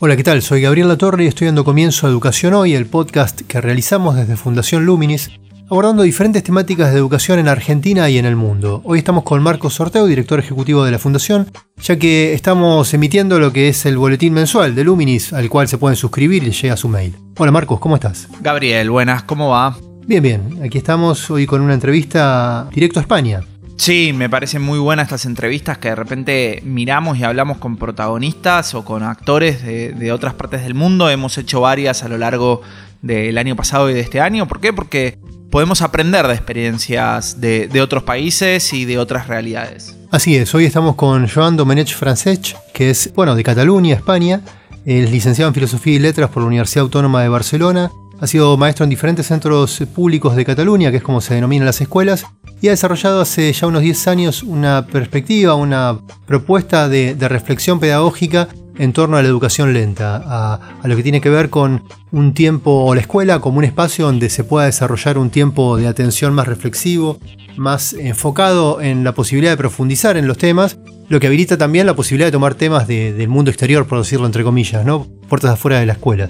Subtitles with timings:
[0.00, 0.42] Hola, ¿qué tal?
[0.42, 4.36] Soy Gabriel Latorre y estoy dando comienzo a Educación Hoy, el podcast que realizamos desde
[4.36, 5.32] Fundación Luminis,
[5.68, 8.80] abordando diferentes temáticas de educación en Argentina y en el mundo.
[8.84, 11.50] Hoy estamos con Marcos Sorteo, director ejecutivo de la Fundación,
[11.82, 15.78] ya que estamos emitiendo lo que es el boletín mensual de Luminis, al cual se
[15.78, 17.16] pueden suscribir y llega su mail.
[17.36, 18.28] Hola Marcos, ¿cómo estás?
[18.40, 19.76] Gabriel, buenas, ¿cómo va?
[20.06, 23.40] Bien, bien, aquí estamos hoy con una entrevista directo a España.
[23.78, 28.74] Sí, me parecen muy buenas estas entrevistas que de repente miramos y hablamos con protagonistas
[28.74, 31.08] o con actores de, otras partes del mundo.
[31.08, 32.60] Hemos hecho varias a lo largo
[33.02, 34.48] del año pasado y de este año.
[34.48, 34.72] ¿Por qué?
[34.72, 35.18] Porque
[35.50, 39.96] podemos aprender de experiencias de, otros países y de otras realidades.
[40.10, 44.40] Así es, hoy estamos con Joan Domenech Francesc, que es, bueno, de Cataluña, España.
[44.86, 47.92] Es licenciado en Filosofía y Letras por la Universidad Autónoma de Barcelona.
[48.20, 51.80] Ha sido maestro en diferentes centros públicos de Cataluña, que es como se denominan las
[51.80, 52.26] escuelas,
[52.60, 58.48] y ha desarrollado hace ya unos 10 años una perspectiva, una propuesta de, reflexión pedagógica
[58.78, 62.84] en torno a la educación lenta, a, lo que tiene que ver con un tiempo
[62.84, 66.46] o la escuela como un espacio donde se pueda desarrollar un tiempo de atención más
[66.46, 67.18] reflexivo,
[67.56, 70.78] más enfocado en la posibilidad de profundizar en los temas,
[71.08, 74.44] lo que habilita también la posibilidad de tomar temas del mundo exterior, por decirlo entre
[74.44, 75.06] comillas, ¿no?
[75.28, 76.28] puertas afuera de la escuela.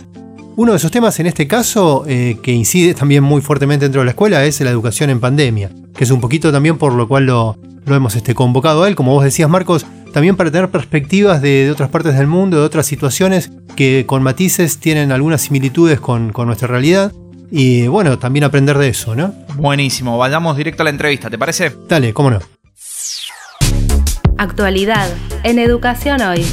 [0.59, 4.07] Uno de esos temas en este caso, eh, que incide también muy fuertemente dentro de
[4.07, 7.27] la escuela, es la educación en pandemia, que es un poquito también por lo cual
[7.27, 7.57] lo,
[7.87, 11.91] hemos este, convocado a él, como vos decías Marcos, también para tener perspectivas de, otras
[11.91, 16.67] partes del mundo, de otras situaciones que con matices tienen algunas similitudes con, con nuestra
[16.67, 17.13] realidad.
[17.53, 19.33] Y bueno, también aprender de eso, ¿no?
[19.55, 21.73] Buenísimo, vayamos directo a la entrevista, ¿te parece?
[21.89, 22.41] Dale, cómo no.
[24.37, 25.09] Actualidad
[25.45, 26.45] en Educación Hoy.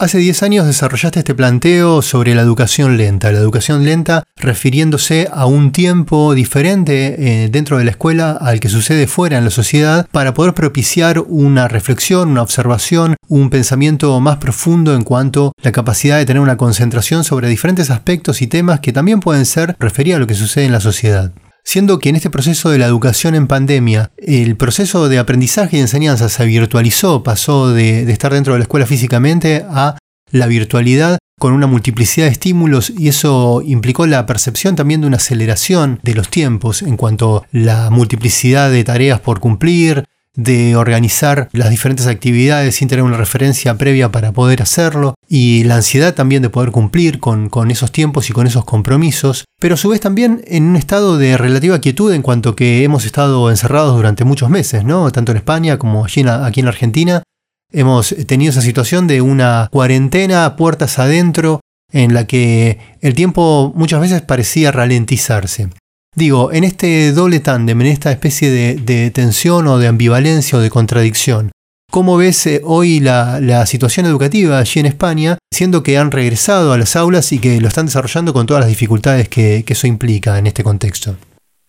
[0.00, 5.46] Hace 10 años desarrollaste este planteo sobre la educación lenta, la educación lenta refiriéndose a
[5.46, 10.06] un tiempo diferente eh, dentro de la escuela al que sucede fuera en la sociedad
[10.12, 15.72] para poder propiciar una reflexión, una observación, un pensamiento más profundo en cuanto a la
[15.72, 20.18] capacidad de tener una concentración sobre diferentes aspectos y temas que también pueden ser referidos
[20.18, 21.32] a lo que sucede en la sociedad
[21.68, 25.80] siendo que en este proceso de la educación en pandemia, el proceso de aprendizaje y
[25.80, 29.98] enseñanza se virtualizó, pasó de, estar dentro de la escuela físicamente a
[30.30, 35.18] la virtualidad con una multiplicidad de estímulos y eso implicó la percepción también de una
[35.18, 40.04] aceleración de los tiempos en cuanto a la multiplicidad de tareas por cumplir,
[40.38, 45.74] de organizar las diferentes actividades sin tener una referencia previa para poder hacerlo y la
[45.74, 49.88] ansiedad también de poder cumplir con, esos tiempos y con esos compromisos, pero a su
[49.88, 54.22] vez también en un estado de relativa quietud en cuanto que hemos estado encerrados durante
[54.22, 55.10] muchos meses, ¿no?
[55.10, 57.22] tanto en España como aquí en, aquí en Argentina.
[57.72, 61.60] Hemos tenido esa situación de una cuarentena puertas adentro
[61.92, 65.68] en la que el tiempo muchas veces parecía ralentizarse.
[66.14, 70.70] Digo, en este doble tándem, en esta especie de, tensión o de ambivalencia o de
[70.70, 71.52] contradicción,
[71.90, 76.78] ¿cómo ves eh, hoy la, situación educativa allí en España, siendo que han regresado a
[76.78, 80.46] las aulas y que lo están desarrollando con todas las dificultades que eso implica en
[80.46, 81.16] este contexto?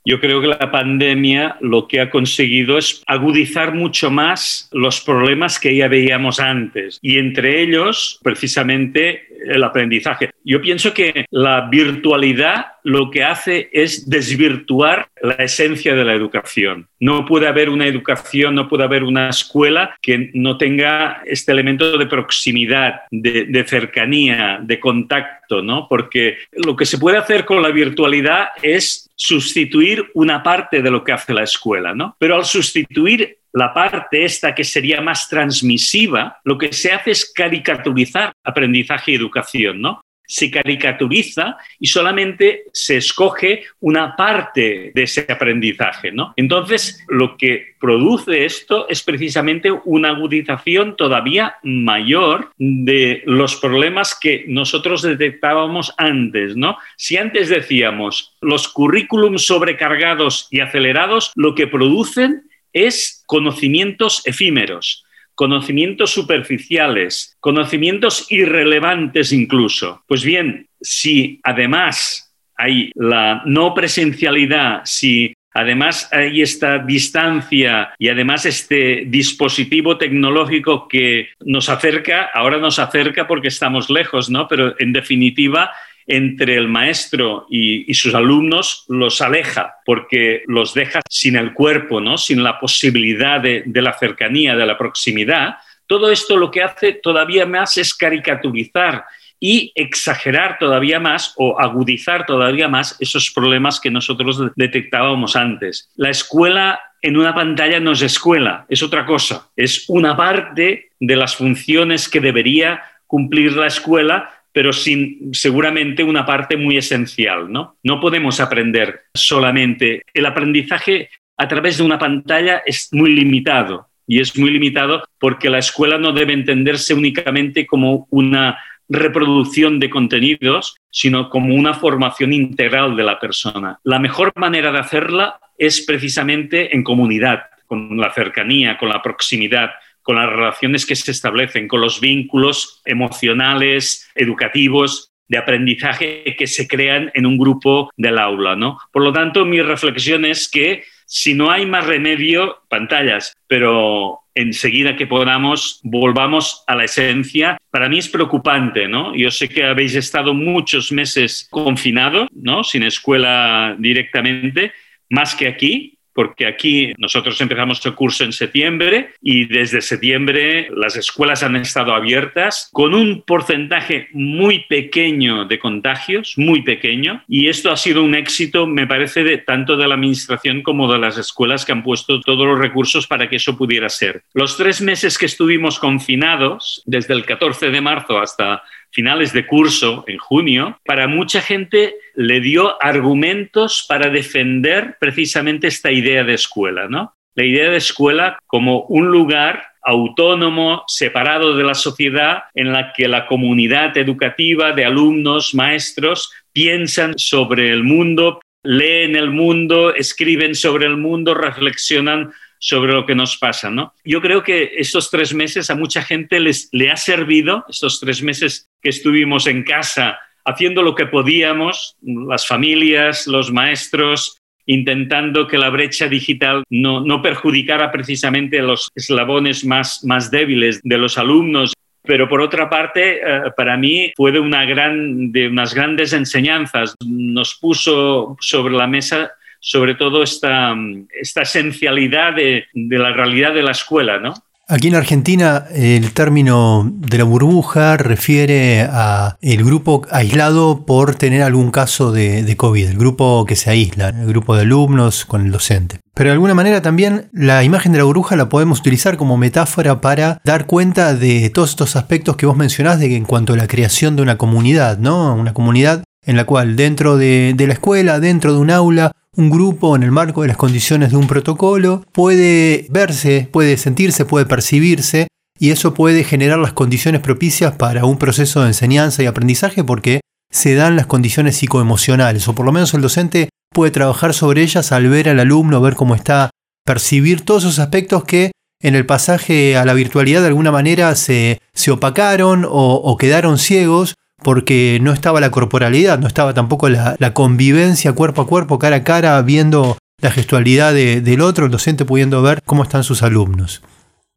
[0.05, 5.59] Yo creo que la pandemia lo que ha conseguido es agudizar mucho más los problemas
[5.59, 10.31] que ya veíamos antes y entre ellos precisamente el aprendizaje.
[10.43, 16.87] Yo pienso que la virtualidad lo que hace es desvirtuar la esencia de la educación.
[16.99, 21.97] No puede haber una educación, no puede haber una escuela que no tenga este elemento
[21.97, 25.87] de proximidad, de, cercanía, de contacto, ¿no?
[25.87, 31.03] Porque lo que se puede hacer con la virtualidad es sustituir una parte de lo
[31.03, 32.15] que hace la escuela, ¿no?
[32.17, 37.31] Pero al sustituir la parte esta que sería más transmisiva, lo que se hace es
[37.33, 40.01] caricaturizar aprendizaje y educación, ¿no?
[40.31, 46.35] Se caricaturiza y solamente se escoge una parte de ese aprendizaje, ¿no?
[46.35, 54.45] Entonces, lo que produce esto es precisamente una agudización todavía mayor de los problemas que
[54.47, 56.77] nosotros detectábamos antes, ¿no?
[56.95, 65.03] Si antes decíamos los currículums sobrecargados y acelerados, lo que producen es conocimientos efímeros,
[65.35, 70.03] conocimientos superficiales, conocimientos irrelevantes incluso.
[70.07, 78.45] Pues bien, si además hay la no presencialidad, si Además, hay esta distancia y además
[78.45, 84.47] este dispositivo tecnológico que nos acerca, ahora nos acerca porque estamos lejos, ¿no?
[84.47, 85.71] Pero en definitiva
[86.11, 92.17] entre el maestro y, sus alumnos los aleja, porque los deja sin el cuerpo, ¿no?
[92.17, 95.57] sin la posibilidad de, de la cercanía, de la proximidad.
[95.85, 99.05] Todo esto lo que hace todavía más es caricaturizar
[99.39, 105.91] y exagerar todavía más o agudizar todavía más esos problemas que nosotros detectábamos antes.
[105.95, 111.15] La escuela en una pantalla no es escuela, es otra cosa, es una parte de
[111.15, 114.29] las funciones que debería cumplir la escuela,
[114.59, 117.77] pero sin seguramente una parte muy esencial, ¿no?
[117.81, 124.19] No podemos aprender solamente el aprendizaje a través de una pantalla es muy limitado y
[124.19, 128.59] es muy limitado porque la escuela no debe entenderse únicamente como una
[128.89, 133.79] reproducción de contenidos, sino como una formación integral de la persona.
[133.85, 139.69] La mejor manera de hacerla es precisamente en comunidad, con la cercanía, con la proximidad,
[140.09, 146.67] con las relaciones que se establecen, con los vínculos emocionales, educativos, de aprendizaje que se
[146.67, 148.55] crean en un grupo del aula.
[148.55, 148.79] ¿no?
[148.91, 154.95] Por lo tanto, mi reflexión es que si no hay más remedio, pantallas, pero enseguida
[154.95, 157.59] que podamos volvamos a la esencia.
[157.69, 159.15] Para mí es preocupante, ¿no?
[159.15, 162.63] Yo sé que habéis estado muchos meses confinados, ¿no?
[162.63, 164.71] Sin escuela directamente,
[165.07, 170.95] más que aquí, porque aquí nosotros empezamos el curso en septiembre y desde septiembre las
[170.95, 177.71] escuelas han estado abiertas con un porcentaje muy pequeño de contagios, muy pequeño, y esto
[177.71, 181.65] ha sido un éxito, me parece, de, tanto de la administración como de las escuelas
[181.65, 184.23] que han puesto todos los recursos para que eso pudiera ser.
[184.33, 190.03] Los tres meses que estuvimos confinados, desde el 14 de marzo hasta finales de curso,
[190.07, 196.87] en junio, para mucha gente le dio argumentos para defender precisamente esta idea de escuela,
[196.87, 197.13] ¿no?
[197.35, 203.07] La idea de escuela como un lugar autónomo, separado de la sociedad, en la que
[203.07, 210.85] la comunidad educativa de alumnos, maestros, piensan sobre el mundo, leen el mundo, escriben sobre
[210.85, 213.69] el mundo, reflexionan sobre lo que nos pasa.
[213.69, 213.93] ¿no?
[214.03, 218.21] Yo creo que estos tres meses a mucha gente les, le ha servido, estos tres
[218.21, 225.57] meses que estuvimos en casa haciendo lo que podíamos, las familias, los maestros, intentando que
[225.57, 231.73] la brecha digital no, no perjudicara precisamente los eslabones más, más débiles de los alumnos.
[232.03, 236.95] Pero por otra parte, eh, para mí fue de, una gran, de unas grandes enseñanzas.
[237.05, 240.75] Nos puso sobre la mesa sobre todo esta,
[241.21, 244.33] esta esencialidad de, la realidad de la escuela, ¿no?
[244.71, 251.41] Aquí en Argentina el término de la burbuja refiere a el grupo aislado por tener
[251.41, 255.51] algún caso de, COVID, el grupo que se aísla, el grupo de alumnos con el
[255.51, 255.99] docente.
[256.13, 260.01] Pero de alguna manera también la imagen de la burbuja la podemos utilizar como metáfora
[260.01, 263.67] para dar cuenta de todos estos aspectos que vos mencionás de en cuanto a la
[263.67, 265.33] creación de una comunidad, ¿no?
[265.33, 269.49] Una comunidad en la cual dentro de, de la escuela, dentro de un aula, un
[269.49, 274.45] grupo en el marco de las condiciones de un protocolo puede verse, puede sentirse, puede
[274.45, 275.27] percibirse
[275.59, 280.21] y eso puede generar las condiciones propicias para un proceso de enseñanza y aprendizaje porque
[280.51, 284.91] se dan las condiciones psicoemocionales o por lo menos el docente puede trabajar sobre ellas
[284.91, 286.49] al ver al alumno, ver cómo está,
[286.85, 291.59] percibir todos esos aspectos que en el pasaje a la virtualidad de alguna manera se,
[291.73, 297.15] se opacaron o, o quedaron ciegos porque no estaba la corporalidad, no estaba tampoco la,
[297.33, 302.41] convivencia cuerpo a cuerpo, cara a cara, viendo la gestualidad del otro, el docente pudiendo
[302.41, 303.81] ver cómo están sus alumnos.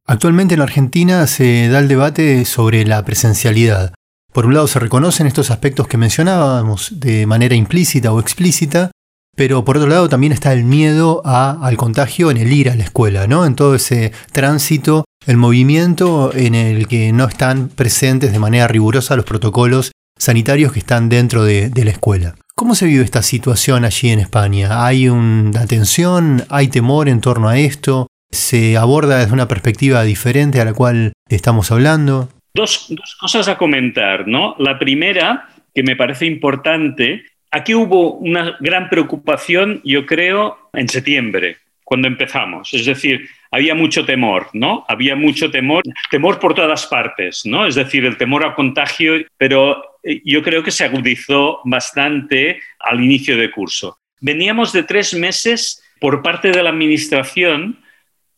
[0.06, 3.92] Actualmente en la Argentina se da el debate sobre la presencialidad.
[4.32, 8.90] Por un lado se reconocen estos aspectos que mencionábamos de manera implícita o explícita,
[9.36, 12.84] pero por otro lado también está el miedo al contagio en el ir a la
[12.84, 13.46] escuela, ¿no?
[13.46, 19.16] En todo ese tránsito el movimiento en el que no están presentes de manera rigurosa
[19.16, 22.34] los protocolos sanitarios que están dentro de, la escuela.
[22.54, 24.84] ¿Cómo se vive esta situación allí en España?
[24.84, 26.44] ¿Hay una tensión?
[26.48, 28.06] ¿Hay temor en torno a esto?
[28.30, 32.28] ¿Se aborda desde una perspectiva diferente a la cual estamos hablando?
[32.54, 34.54] Dos, dos cosas a comentar, ¿no?
[34.58, 41.56] La primera, que me parece importante, aquí hubo una gran preocupación, yo creo, en septiembre,
[41.84, 42.72] cuando empezamos.
[42.72, 44.84] Es decir, había mucho temor, ¿no?
[44.88, 47.66] Había mucho temor, temor por todas partes, ¿no?
[47.66, 53.02] Es decir, el temor al contagio, pero eh, yo creo que se agudizó bastante al
[53.02, 53.98] inicio del curso.
[54.20, 57.78] Veníamos de tres meses por parte de la Administración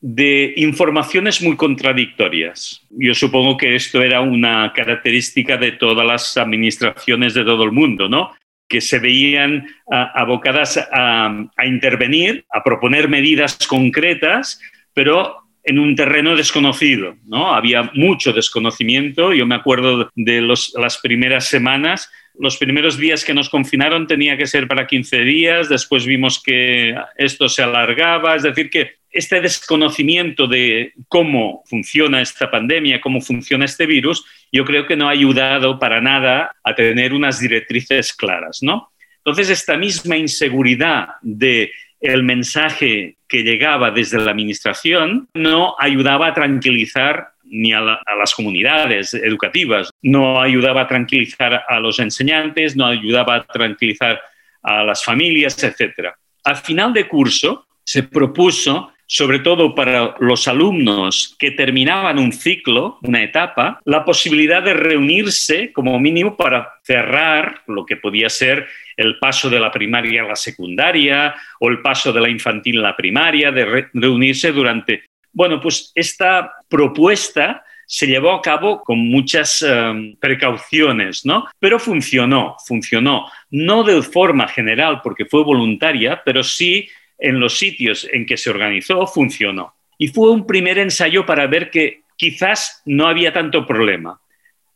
[0.01, 2.83] de informaciones muy contradictorias.
[2.91, 8.07] Yo supongo que esto era una característica de todas las administraciones de todo el mundo,
[8.07, 8.33] ¿no?
[8.69, 14.61] Que se veían abocadas a, intervenir, a proponer medidas concretas,
[14.93, 17.55] pero en un terreno desconocido, ¿no?
[17.55, 19.33] Había mucho desconocimiento.
[19.33, 24.47] Yo me acuerdo de las primeras semanas Los primeros días que nos confinaron tenía que
[24.47, 30.49] ser para 15 días, después vimos que esto se alargaba, es decir, que este desconocimiento
[30.49, 35.79] de cómo funciona esta pandemia, cómo funciona este virus, yo creo que no ha ayudado
[35.79, 38.91] para nada a tener unas directrices claras, ¿no?
[39.19, 46.35] Entonces, esta misma inseguridad de el mensaje que llegaba desde la administración no ayudaba a
[46.35, 53.37] tranquilizar ni a, las comunidades educativas, no ayudaba a tranquilizar a los enseñantes, no ayudaba
[53.37, 54.21] a tranquilizar
[54.63, 56.09] a las familias, etc.
[56.45, 62.99] Al final de curso se propuso sobre todo para los alumnos que terminaban un ciclo,
[63.03, 69.19] una etapa, la posibilidad de reunirse como mínimo para cerrar lo que podía ser el
[69.19, 72.97] paso de la primaria a la secundaria o el paso de la infantil a la
[72.97, 75.05] primaria, de reunirse durante...
[75.35, 81.47] Bueno, pues esta propuesta se llevó a cabo con muchas em, precauciones, ¿no?
[81.59, 83.31] Pero funcionó, funcionó.
[83.51, 86.89] No de forma general porque fue voluntaria, pero sí
[87.19, 89.75] en los sitios en que se organizó funcionó.
[89.99, 94.21] Y fue un primer ensayo para ver que quizás no había tanto problema.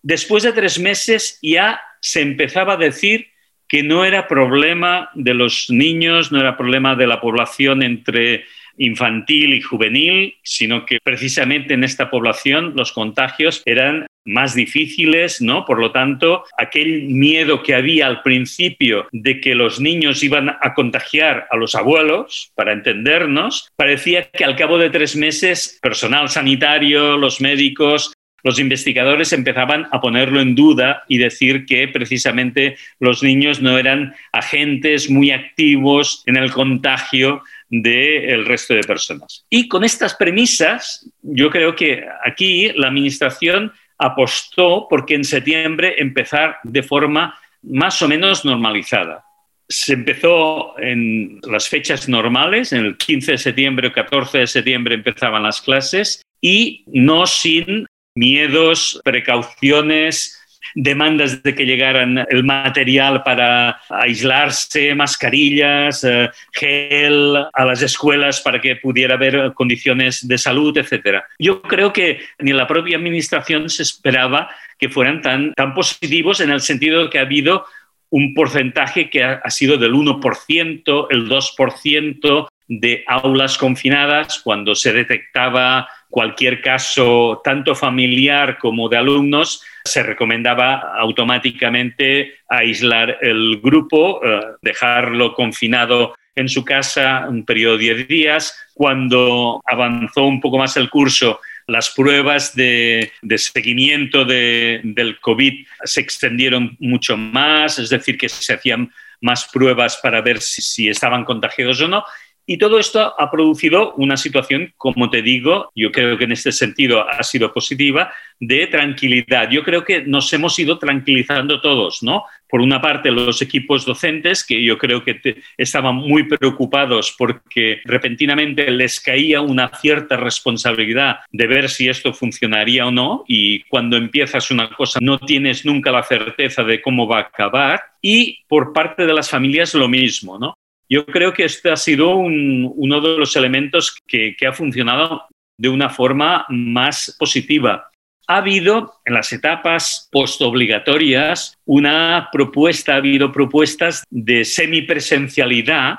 [0.02, 3.28] Después de tres meses ya se empezaba a decir
[3.66, 8.44] que no era problema de los niños, no era problema de la población entre
[8.78, 15.64] infantil y juvenil, sino que precisamente en esta población los contagios eran más difíciles, ¿no?
[15.64, 20.74] Por lo tanto, aquel miedo que había al principio de que los niños iban a
[20.74, 27.16] contagiar a los abuelos, para entendernos, parecía que al cabo de tres meses, personal sanitario,
[27.16, 28.12] los médicos,
[28.44, 34.14] los investigadores empezaban a ponerlo en duda y decir que precisamente los niños no eran
[34.32, 39.44] agentes muy activos en el contagio del resto de personas.
[39.50, 46.58] Y con estas premisas, yo creo que aquí la Administración apostó porque en septiembre empezar
[46.62, 49.24] de forma más o menos normalizada.
[49.68, 54.94] Se empezó en las fechas normales, en el 15 de septiembre o 14 de septiembre
[54.94, 60.38] empezaban las clases y no sin miedos, precauciones,
[60.74, 68.60] demandas de que llegaran el material para aislarse, mascarillas, eh, gel a las escuelas para
[68.60, 71.22] que pudiera haber condiciones de salud, etc.
[71.38, 76.50] Yo creo que ni la propia administración se esperaba que fueran tan, tan positivos en
[76.50, 77.64] el sentido de que ha habido
[78.10, 85.88] un porcentaje que ha, sido del 1%, el 2% de aulas confinadas cuando se detectaba
[86.08, 95.34] cualquier caso, tanto familiar como de alumnos, se recomendaba automáticamente aislar el grupo, eh, dejarlo
[95.34, 98.68] confinado en su casa un periodo de 10 días.
[98.74, 106.76] Cuando avanzó un poco más el curso, las pruebas de, seguimiento del COVID se extendieron
[106.80, 108.90] mucho más, es decir, que se hacían
[109.20, 112.04] más pruebas para ver si estaban contagiados o no.
[112.50, 116.50] Y todo esto ha producido una situación, como te digo, yo creo que en este
[116.50, 119.50] sentido ha sido positiva, de tranquilidad.
[119.50, 122.24] Yo creo que nos hemos ido tranquilizando todos, ¿no?
[122.48, 125.20] Por una parte, los equipos docentes, que yo creo que
[125.58, 132.86] estaban muy preocupados porque repentinamente les caía una cierta responsabilidad de ver si esto funcionaría
[132.86, 137.18] o no, y cuando empiezas una cosa no tienes nunca la certeza de cómo va
[137.18, 140.54] a acabar, y por parte de las familias lo mismo, ¿no?
[140.88, 145.26] Yo creo que este ha sido uno de los elementos que, ha funcionado
[145.58, 147.90] de una forma más positiva.
[148.26, 155.98] Ha habido en las etapas postobligatorias una propuesta, ha habido propuestas de semipresencialidad,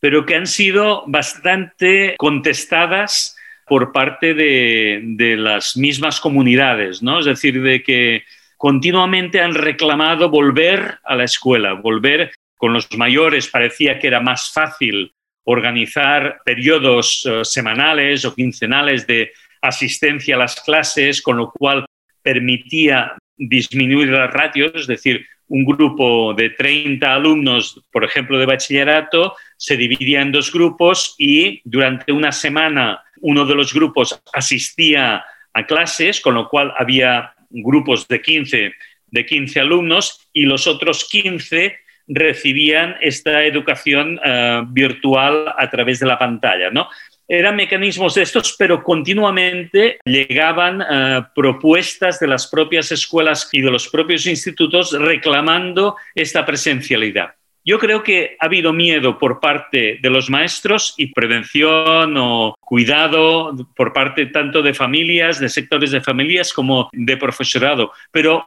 [0.00, 3.36] pero que han sido bastante contestadas
[3.66, 7.20] por parte de, de, las mismas comunidades, ¿no?
[7.20, 8.24] Es decir, de que
[8.56, 14.52] continuamente han reclamado volver a la escuela, volver con los mayores parecía que era más
[14.52, 15.14] fácil
[15.44, 21.86] organizar periodos eh, semanales o quincenales de asistencia a las clases, con lo cual
[22.20, 29.34] permitía disminuir las ratios, es decir, un grupo de 30 alumnos, por ejemplo, de bachillerato,
[29.56, 35.24] se dividía en dos grupos y durante una semana uno de los grupos asistía
[35.54, 38.74] a clases, con lo cual había grupos de 15,
[39.06, 41.74] de 15 alumnos y los otros 15
[42.10, 46.88] recibían esta educación eh, virtual a través de la pantalla, ¿no?
[47.28, 53.70] Eran mecanismos de estos, pero continuamente llegaban eh, propuestas de las propias escuelas y de
[53.70, 57.34] los propios institutos reclamando esta presencialidad.
[57.64, 63.54] Yo creo que ha habido miedo por parte de los maestros y prevención o cuidado
[63.76, 68.44] por parte tanto de familias, de sectores de familias como de profesorado, pero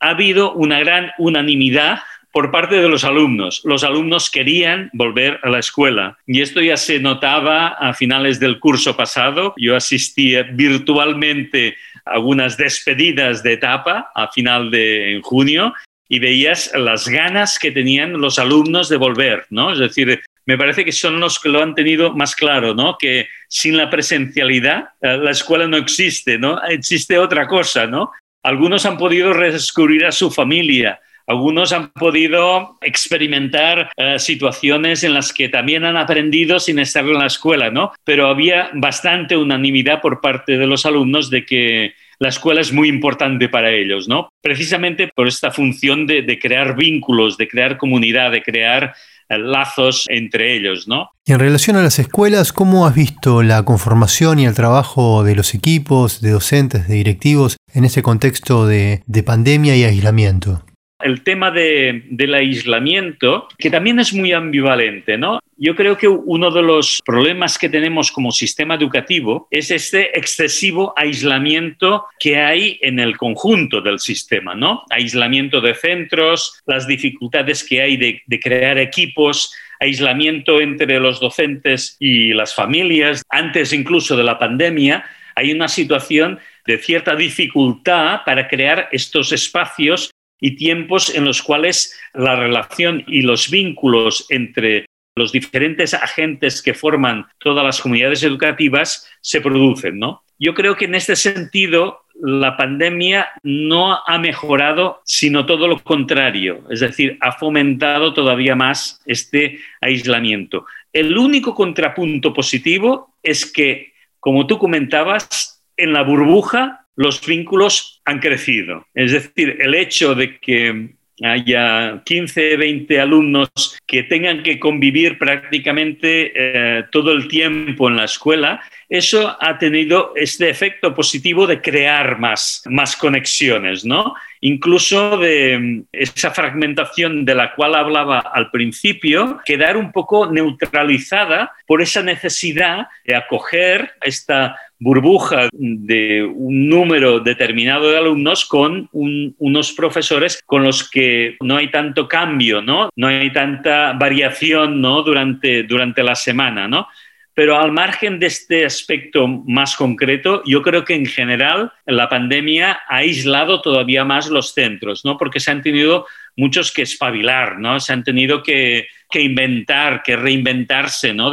[0.00, 2.00] ha habido una gran unanimidad
[2.36, 3.62] por parte de los alumnos.
[3.64, 8.60] Los alumnos querían volver a la escuela y esto ya se notaba a finales del
[8.60, 9.54] curso pasado.
[9.56, 15.72] Yo asistía virtualmente a algunas despedidas de etapa a final de junio
[16.10, 19.72] y veías las ganas que tenían los alumnos de volver, ¿no?
[19.72, 22.98] Es decir, me parece que son los que lo han tenido más claro, ¿no?
[22.98, 26.62] Que sin la presencialidad eh, la escuela no existe, ¿no?
[26.64, 28.10] Existe otra cosa, ¿no?
[28.42, 35.32] Algunos han podido redescubrir a su familia, algunos han podido experimentar eh, situaciones en las
[35.32, 37.92] que también han aprendido sin estar en la escuela, ¿no?
[38.04, 42.88] Pero había bastante unanimidad por parte de los alumnos de que la escuela es muy
[42.88, 44.28] importante para ellos, ¿no?
[44.40, 48.94] Precisamente por esta función de, crear vínculos, de crear comunidad, de crear
[49.28, 51.10] eh, lazos entre ellos, ¿no?
[51.26, 55.54] En relación a las escuelas, ¿cómo has visto la conformación y el trabajo de los
[55.54, 60.62] equipos, de docentes, de directivos en ese contexto de pandemia y aislamiento?
[61.00, 65.40] El tema del aislamiento, que también es muy ambivalente, ¿no?
[65.58, 70.94] Yo creo que uno de los problemas que tenemos como sistema educativo es este excesivo
[70.96, 74.84] aislamiento que hay en el conjunto del sistema, ¿no?
[74.90, 81.96] Aislamiento de centros, las dificultades que hay de, de crear equipos, aislamiento entre los docentes
[82.00, 83.22] y las familias.
[83.28, 90.10] Antes incluso de la pandemia, hay una situación de cierta dificultad para crear estos espacios
[90.40, 96.74] y tiempos en los cuales la relación y los vínculos entre los diferentes agentes que
[96.74, 100.22] forman todas las comunidades educativas se producen, ¿no?
[100.38, 106.64] Yo creo que en este sentido la pandemia no ha mejorado, sino todo lo contrario,
[106.70, 110.66] es decir, ha fomentado todavía más este aislamiento.
[110.92, 118.18] El único contrapunto positivo es que, como tú comentabas, en la burbuja los vínculos han
[118.18, 118.86] crecido.
[118.94, 123.50] Es decir, el hecho de que haya 15, 20 alumnos
[123.86, 130.12] que tengan que convivir prácticamente eh, todo el tiempo en la escuela, eso ha tenido
[130.14, 134.14] este efecto positivo de crear más, más conexiones, ¿no?
[134.40, 141.52] Incluso de mm, esa fragmentación de la cual hablaba al principio, quedar un poco neutralizada
[141.66, 149.72] por esa necesidad de acoger esta burbuja de un número determinado de alumnos con unos
[149.72, 152.90] profesores con los que no hay tanto cambio, ¿no?
[152.94, 155.02] No hay tanta variación, ¿no?
[155.02, 156.88] Durante, durante la semana, ¿no?
[157.36, 162.80] Pero al margen de este aspecto más concreto, yo creo que en general la pandemia
[162.88, 165.18] ha aislado todavía más los centros, ¿no?
[165.18, 167.78] Porque se han tenido muchos que espabilar, ¿no?
[167.78, 171.30] Se han tenido que, que inventar, que reinventarse, ¿no?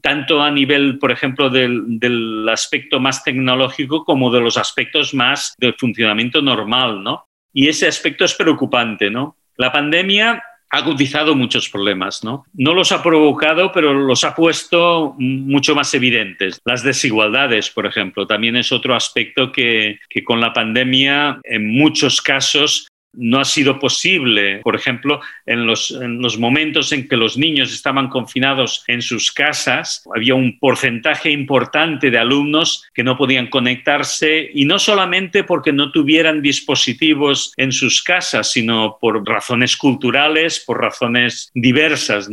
[0.00, 5.74] Tanto a nivel, por ejemplo, del, aspecto más tecnológico como de los aspectos más del
[5.74, 7.26] funcionamiento normal, ¿no?
[7.52, 9.36] Y ese aspecto es preocupante, ¿no?
[9.56, 12.44] La pandemia ha agudizado muchos problemas, ¿no?
[12.52, 16.60] No los ha provocado, pero los ha puesto mucho más evidentes.
[16.64, 22.88] Las desigualdades, por ejemplo, también es otro aspecto que con la pandemia en muchos casos
[23.16, 27.72] no ha sido posible, por ejemplo, en los, en los, momentos en que los niños
[27.72, 34.50] estaban confinados en sus casas, había un porcentaje importante de alumnos que no podían conectarse
[34.52, 40.80] y no solamente porque no tuvieran dispositivos en sus casas, sino por razones culturales, por
[40.80, 42.28] razones diversas.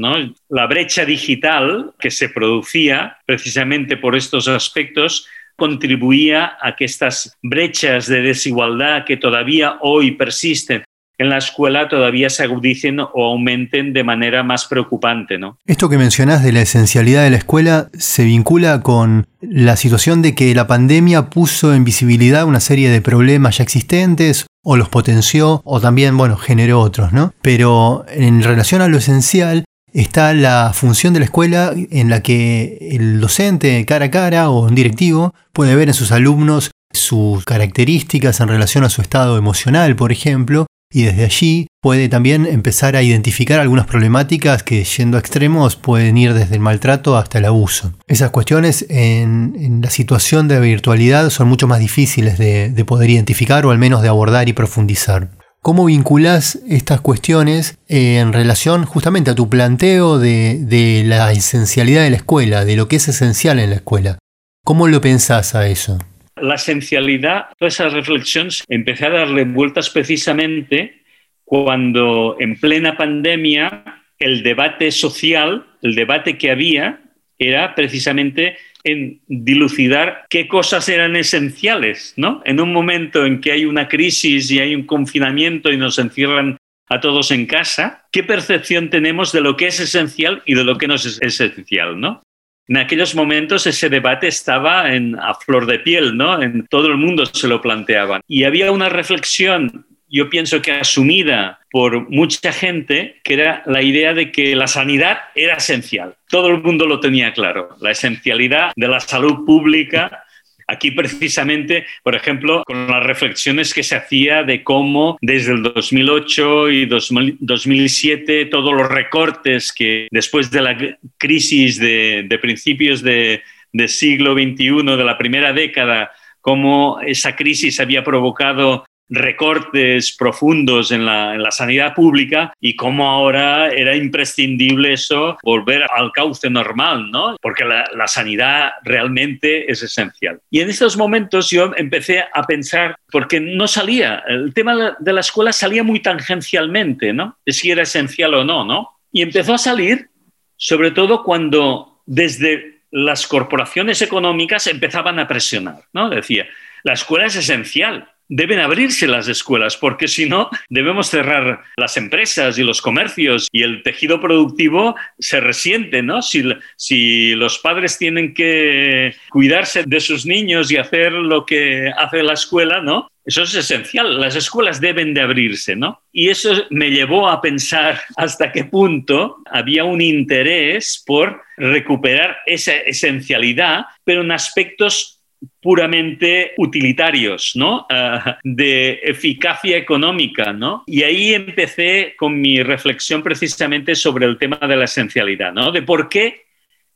[0.50, 8.08] La brecha digital que se producía precisamente por estos aspectos contribuía a que estas brechas
[8.08, 10.84] de desigualdad que todavía hoy persisten
[11.22, 15.38] en la escuela todavía se agudicen o aumenten de manera más preocupante.
[15.38, 15.58] ¿no?
[15.68, 20.34] Esto que mencionás de la esencialidad de la escuela se vincula con la situación de
[20.34, 25.62] que la pandemia puso en visibilidad una serie de problemas ya existentes o los potenció
[25.64, 27.34] o también, bueno, generó otros, ¿no?
[27.42, 32.90] Pero en relación a lo esencial, está la función de la escuela en la que
[32.92, 38.40] el docente cara a cara o un directivo puede ver en sus alumnos sus características
[38.40, 43.02] en relación a su estado emocional, por ejemplo, y desde allí puede también empezar a
[43.02, 47.94] identificar algunas problemáticas que yendo a extremos pueden ir desde el maltrato hasta el abuso.
[48.08, 53.66] Esas cuestiones en, la situación de virtualidad son mucho más difíciles de, de poder identificar
[53.66, 55.30] o al menos de abordar y profundizar.
[55.64, 62.10] ¿Cómo vinculás estas cuestiones eh, en relación justamente a tu planteo de, la esencialidad de
[62.10, 64.18] la escuela, de lo que es esencial en la escuela?
[64.66, 66.00] ¿Cómo lo pensás a eso?
[66.36, 71.04] La esencialidad, toda esa reflexión, empecé a darle vueltas precisamente
[71.44, 73.84] cuando en plena pandemia
[74.18, 77.04] el debate social, el debate que había
[77.38, 82.42] era precisamente en dilucidar qué cosas eran esenciales, ¿no?
[82.46, 86.58] En un momento en que hay una crisis y hay un confinamiento y nos encierran
[86.90, 90.78] a todos en casa, ¿qué percepción tenemos de lo que es esencial y de lo
[90.78, 92.22] que no es esencial, ¿no?
[92.68, 96.42] En aquellos momentos ese debate estaba en, a flor de piel, ¿no?
[96.42, 98.22] En todo el mundo se lo planteaban.
[98.28, 104.14] Y había una reflexión yo pienso que asumida por mucha gente, que era la idea
[104.14, 106.16] de que la sanidad era esencial.
[106.30, 110.26] Todo el mundo lo tenía claro, la esencialidad de la salud pública.
[110.68, 116.70] Aquí precisamente, por ejemplo, con las reflexiones que se hacía de cómo desde el 2008
[116.70, 123.42] y 2007 todos los recortes que después de la crisis de, principios del
[123.88, 131.52] siglo XXI, de la primera década, cómo esa crisis había provocado recortes profundos en la,
[131.52, 137.36] sanidad pública y cómo ahora era imprescindible eso, volver al cauce normal, ¿no?
[137.42, 140.40] Porque la, la sanidad realmente es esencial.
[140.50, 145.20] Y en estos momentos yo empecé a pensar, porque no salía, el tema de la
[145.20, 147.38] escuela salía muy tangencialmente, ¿no?
[147.46, 148.90] De si era esencial o no, ¿no?
[149.12, 150.10] Y empezó a salir,
[150.56, 156.10] sobre todo cuando desde las corporaciones económicas empezaban a presionar, ¿no?
[156.10, 156.48] Decía,
[156.84, 162.58] la escuela es esencial, deben abrirse las escuelas, porque si no, debemos cerrar las empresas
[162.58, 166.22] y los comercios y el tejido productivo se resiente, ¿no?
[166.22, 166.42] Si,
[166.78, 172.34] si los padres tienen que cuidarse de sus niños y hacer lo que hace la
[172.34, 173.10] escuela, ¿no?
[173.26, 174.20] Eso es esencial.
[174.20, 176.02] Las escuelas deben de abrirse, ¿no?
[176.14, 182.74] Y eso me llevó a pensar hasta qué punto había un interés por recuperar esa
[182.74, 185.21] esencialidad, pero en aspectos
[185.62, 187.86] puramente utilitarios, ¿no?
[187.90, 190.84] Ah, de eficacia económica, ¿no?
[190.88, 195.72] Y ahí empecé con mi reflexión precisamente sobre el tema de la esencialidad, ¿no?
[195.72, 196.46] De por qué,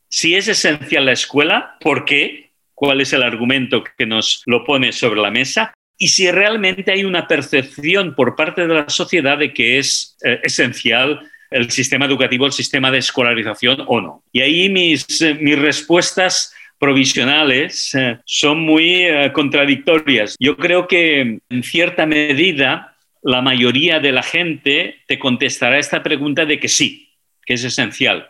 [0.10, 2.52] si es esencial la escuela, ¿por qué?
[2.74, 5.74] ¿Cuál es el argumento que nos lo pone sobre la mesa?
[5.98, 10.42] Y si realmente hay una percepción por parte de la sociedad de que es eh,
[10.44, 14.24] esencial el sistema educativo, el sistema de escolarización o no.
[14.34, 20.36] Y ahí mis, eh, mis respuestas provisionales eh, son muy eh, contradictorias.
[20.40, 26.46] Yo creo que en cierta medida la mayoría de la gente te contestará esta pregunta
[26.46, 27.10] de que sí,
[27.46, 28.30] que es esencial.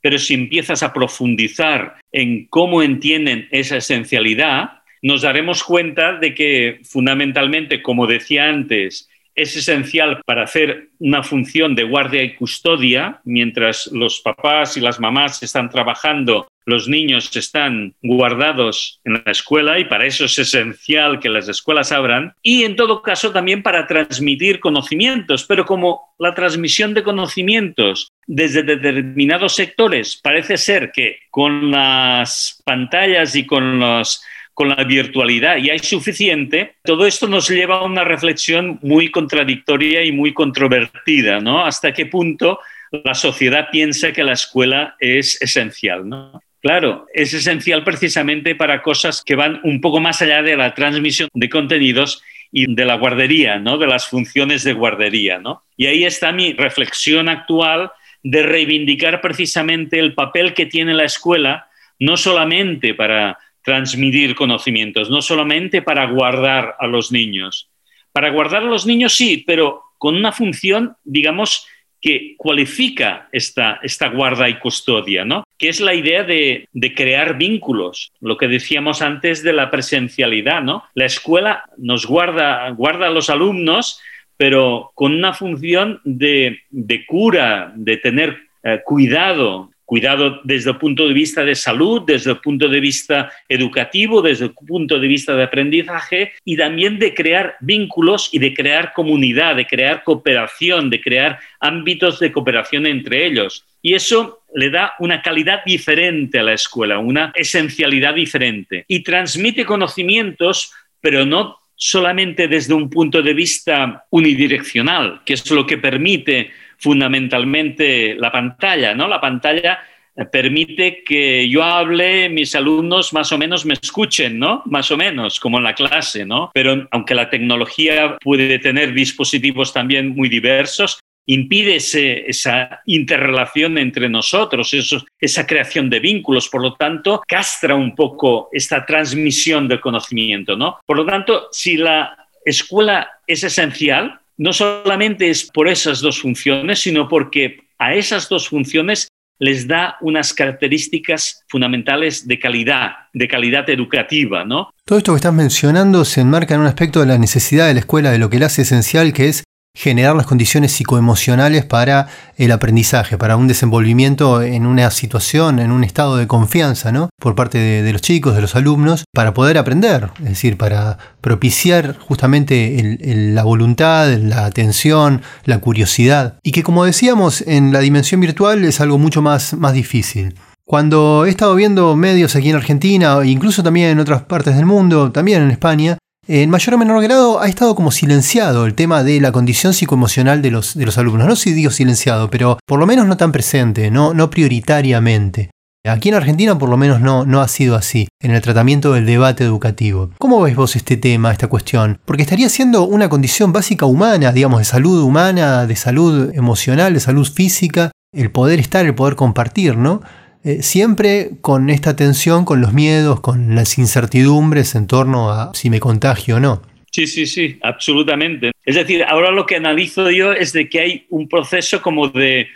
[0.00, 6.80] Pero si empiezas a profundizar en cómo entienden esa esencialidad, nos daremos cuenta de que
[6.84, 13.88] fundamentalmente, como decía antes, es esencial para hacer una función de guardia y custodia, mientras
[13.92, 19.86] los papás y las mamás están trabajando, los niños están guardados en la escuela y
[19.86, 24.60] para eso es esencial que las escuelas abran y en todo caso también para transmitir
[24.60, 32.62] conocimientos, pero como la transmisión de conocimientos desde determinados sectores parece ser que con las
[32.64, 37.84] pantallas y con los con la virtualidad y hay suficiente, todo esto nos lleva a
[37.84, 41.64] una reflexión muy contradictoria y muy controvertida, ¿no?
[41.64, 42.58] Hasta qué punto
[42.90, 46.42] la sociedad piensa que la escuela es esencial, ¿no?
[46.60, 51.28] Claro, es esencial precisamente para cosas que van un poco más allá de la transmisión
[51.32, 53.78] de contenidos y de la guardería, ¿no?
[53.78, 55.62] De las funciones de guardería, ¿no?
[55.76, 57.92] Y ahí está mi reflexión actual
[58.22, 61.68] de reivindicar precisamente el papel que tiene la escuela,
[62.00, 67.68] no solamente para transmitir conocimientos, no solamente para guardar a los niños.
[68.12, 71.66] Para guardar a los niños sí, pero con una función, digamos,
[72.00, 75.44] que cualifica esta, esta guarda y custodia, ¿no?
[75.58, 80.62] que es la idea de, crear vínculos, lo que decíamos antes de la presencialidad.
[80.62, 80.84] ¿no?
[80.94, 84.00] La escuela nos guarda, guarda a los alumnos,
[84.36, 86.60] pero con una función de,
[87.06, 92.40] cura, de tener eh, cuidado, cuidado desde el punto de vista de salud, desde el
[92.40, 97.56] punto de vista educativo, desde el punto de vista de aprendizaje y también de crear
[97.60, 103.64] vínculos y de crear comunidad, de crear cooperación, de crear ámbitos de cooperación entre ellos.
[103.80, 109.64] Y eso le da una calidad diferente a la escuela, una esencialidad diferente y transmite
[109.64, 110.70] conocimientos,
[111.00, 118.14] pero no solamente desde un punto de vista unidireccional, que es lo que permite fundamentalmente
[118.14, 119.08] la pantalla, ¿no?
[119.08, 119.80] La pantalla
[120.16, 124.62] eh, permite que yo hable, mis alumnos más o menos me escuchen, ¿no?
[124.66, 126.50] Más o menos, como en la clase, ¿no?
[126.54, 134.74] Pero aunque la tecnología puede tener dispositivos también muy diversos, impide esa interrelación entre nosotros,
[135.20, 140.80] esa creación de vínculos, por lo tanto, castra un poco esta transmisión del conocimiento, ¿no?
[140.86, 146.80] Por lo tanto, si la escuela es esencial, no solamente es por esas dos funciones,
[146.80, 149.08] sino porque a esas dos funciones
[149.40, 154.70] les da unas características fundamentales de calidad, de calidad educativa, ¿no?
[154.84, 157.80] Todo esto que estás mencionando se enmarca en un aspecto de la necesidad de la
[157.80, 159.44] escuela, de lo que le hace esencial, que es
[159.78, 165.84] generar las condiciones psicoemocionales para el aprendizaje, para un desenvolvimiento en una situación, en un
[165.84, 167.10] estado de confianza, ¿no?
[167.20, 171.96] Por parte de, los chicos, de los alumnos, para poder aprender, es decir, para propiciar
[171.96, 178.64] justamente la voluntad, la atención, la curiosidad, y que como decíamos, en la dimensión virtual
[178.64, 180.34] es algo mucho más, más difícil.
[180.64, 184.66] Cuando he estado viendo medios aquí en Argentina, e incluso también en otras partes del
[184.66, 189.02] mundo, también en España, en mayor o menor grado ha estado como silenciado el tema
[189.02, 191.26] de la condición psicoemocional de los, de los alumnos.
[191.26, 195.50] No si digo silenciado, pero por lo menos no tan presente, no, no prioritariamente.
[195.86, 199.06] Aquí en Argentina por lo menos no, no ha sido así, en el tratamiento del
[199.06, 200.10] debate educativo.
[200.18, 201.98] ¿Cómo ves vos este tema, esta cuestión?
[202.04, 207.00] Porque estaría siendo una condición básica humana, digamos, de salud humana, de salud emocional, de
[207.00, 210.02] salud física, el poder estar, el poder compartir, ¿no?
[210.48, 215.68] Eh, siempre con esta tensión, con los miedos, con las incertidumbres en torno a si
[215.68, 216.62] me contagio o no.
[216.90, 218.52] Sí, sí, sí, absolutamente.
[218.64, 222.48] Es decir, ahora lo que analizo yo es de que hay un proceso como de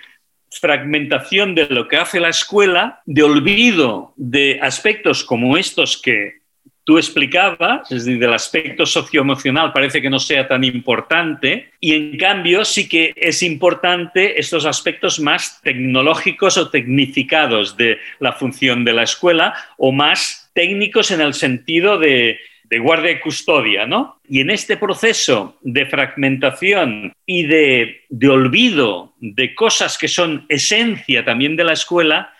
[0.50, 6.40] fragmentación de lo que hace la escuela, de olvido de aspectos como estos que
[6.84, 12.16] tú explicabas, es decir, del aspecto socioemocional parece que no sea tan importante y en
[12.16, 18.92] cambio sí que es importante estos aspectos más tecnológicos o tecnificados de la función de
[18.92, 22.38] la escuela o más técnicos en el sentido de,
[22.80, 24.18] guardia y custodia, ¿no?
[24.26, 31.22] Y en este proceso de fragmentación y de, de olvido de cosas que son esencia
[31.22, 32.32] también de la escuela,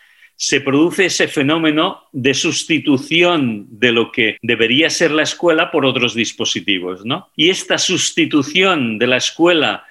[0.42, 6.16] se produce ese fenómeno de sustitución de lo que debería ser la escuela por otros
[6.16, 7.04] dispositivos.
[7.04, 7.30] ¿no?
[7.36, 9.86] Y esta sustitución de la escuela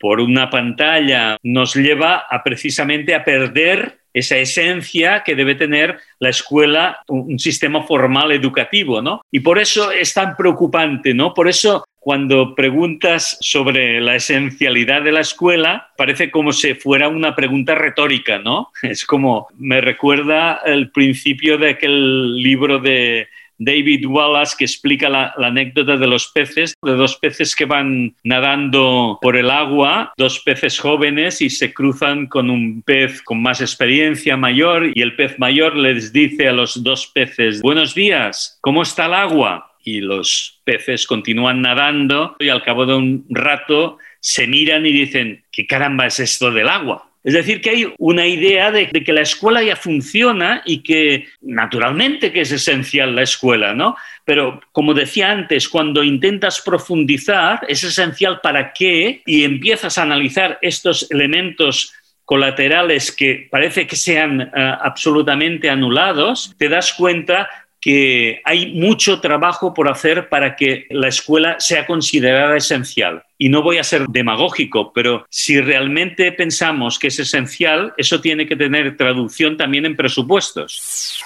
[0.00, 6.28] por una pantalla nos lleva a precisamente a perder esa esencia que debe tener la
[6.28, 9.22] escuela, un sistema formal educativo, ¿no?
[9.30, 11.34] Y por eso es tan preocupante, ¿no?
[11.34, 17.36] Por eso cuando preguntas sobre la esencialidad de la escuela, parece como si fuera una
[17.36, 18.72] pregunta retórica, ¿no?
[18.82, 23.28] Es como, me recuerda el principio de aquel libro de
[23.64, 29.18] David Wallace que explica la, anécdota de los peces, de dos peces que van nadando
[29.20, 34.36] por el agua, dos peces jóvenes y se cruzan con un pez con más experiencia
[34.36, 39.06] mayor y el pez mayor les dice a los dos peces, buenos días, ¿cómo está
[39.06, 39.68] el agua?
[39.84, 45.44] Y los peces continúan nadando y al cabo de un rato se miran y dicen,
[45.50, 47.11] ¿qué caramba es esto del agua?
[47.24, 52.32] Es decir, que hay una idea de, que la escuela ya funciona y que naturalmente
[52.32, 53.96] que es esencial la escuela, ¿no?
[54.24, 60.58] Pero como decía antes, cuando intentas profundizar, es esencial para qué y empiezas a analizar
[60.62, 67.48] estos elementos colaterales que parece que sean eh, absolutamente anulados, te das cuenta
[67.82, 73.24] que hay mucho trabajo por hacer para que la escuela sea considerada esencial.
[73.36, 78.46] Y no voy a ser demagógico, pero si realmente pensamos que es esencial, eso tiene
[78.46, 81.18] que tener traducción también en presupuestos.